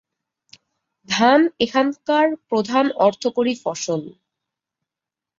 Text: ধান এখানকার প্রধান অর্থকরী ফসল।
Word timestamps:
ধান 1.09 1.41
এখানকার 1.59 2.27
প্রধান 2.49 2.85
অর্থকরী 2.99 3.53
ফসল। 3.63 4.01